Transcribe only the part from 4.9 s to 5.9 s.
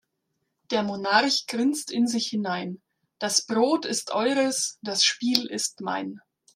Spiel ist